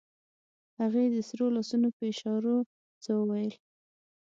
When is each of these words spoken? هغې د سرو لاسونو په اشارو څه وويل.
هغې 0.79 1.05
د 1.13 1.15
سرو 1.27 1.47
لاسونو 1.55 1.87
په 1.97 2.03
اشارو 2.11 2.55
څه 3.03 3.11
وويل. 3.19 3.51